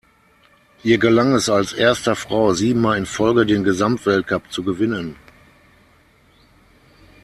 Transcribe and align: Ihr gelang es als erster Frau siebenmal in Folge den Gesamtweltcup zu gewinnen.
Ihr 0.83 0.97
gelang 0.97 1.35
es 1.35 1.47
als 1.47 1.73
erster 1.73 2.15
Frau 2.15 2.55
siebenmal 2.55 2.97
in 2.97 3.05
Folge 3.05 3.45
den 3.45 3.63
Gesamtweltcup 3.63 4.51
zu 4.51 4.63
gewinnen. 4.63 5.15